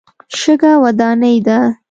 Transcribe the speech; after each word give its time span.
شګه 0.39 0.73
وداني 0.83 1.33
ده. 1.45 1.59